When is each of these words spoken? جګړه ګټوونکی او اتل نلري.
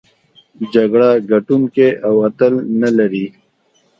جګړه 0.73 1.09
ګټوونکی 1.29 1.89
او 2.07 2.13
اتل 2.27 2.53
نلري. 2.81 3.25